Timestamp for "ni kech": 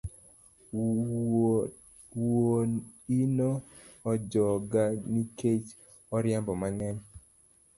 5.11-5.65